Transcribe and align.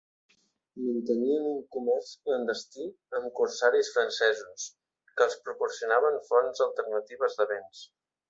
Mantenien 0.83 1.43
un 1.49 1.59
comerç 1.75 2.07
clandestí 2.29 2.87
amb 3.19 3.27
corsaris 3.41 3.93
francesos, 3.97 4.65
que 5.19 5.27
els 5.29 5.39
proporcionaven 5.49 6.19
fonts 6.31 6.65
alternatives 6.69 7.37
de 7.43 7.49
béns. 7.55 7.85